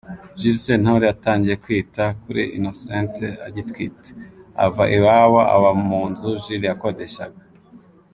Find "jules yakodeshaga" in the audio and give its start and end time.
6.43-7.41